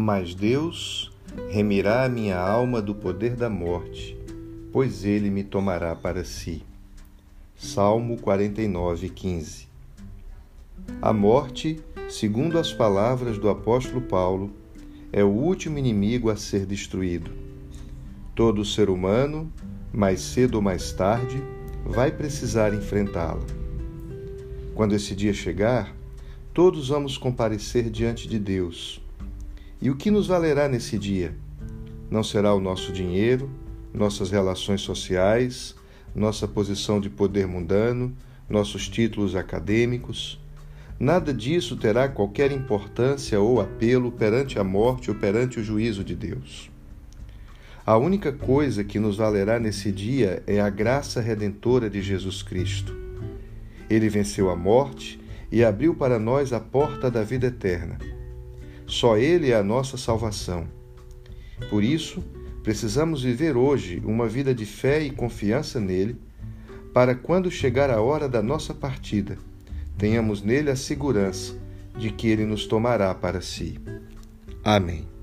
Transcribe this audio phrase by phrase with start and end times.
[0.00, 1.10] Mas Deus
[1.50, 4.16] remirá a minha alma do poder da morte,
[4.72, 6.62] pois ele me tomará para si.
[7.56, 9.66] Salmo 49, 15.
[11.02, 14.52] A morte, segundo as palavras do apóstolo Paulo,
[15.12, 17.32] é o último inimigo a ser destruído.
[18.36, 19.52] Todo ser humano,
[19.92, 21.42] mais cedo ou mais tarde,
[21.84, 23.42] vai precisar enfrentá-la.
[24.76, 25.92] Quando esse dia chegar,
[26.54, 29.02] todos vamos comparecer diante de Deus.
[29.80, 31.34] E o que nos valerá nesse dia?
[32.10, 33.50] Não será o nosso dinheiro,
[33.92, 35.74] nossas relações sociais,
[36.14, 38.14] nossa posição de poder mundano,
[38.48, 40.40] nossos títulos acadêmicos.
[40.98, 46.14] Nada disso terá qualquer importância ou apelo perante a morte ou perante o juízo de
[46.14, 46.70] Deus.
[47.86, 53.08] A única coisa que nos valerá nesse dia é a graça redentora de Jesus Cristo
[53.88, 57.98] ele venceu a morte e abriu para nós a porta da vida eterna.
[58.88, 60.66] Só Ele é a nossa salvação.
[61.68, 62.24] Por isso,
[62.62, 66.16] precisamos viver hoje uma vida de fé e confiança nele,
[66.92, 69.38] para quando chegar a hora da nossa partida,
[69.98, 71.54] tenhamos nele a segurança
[71.98, 73.78] de que ele nos tomará para si.
[74.64, 75.17] Amém.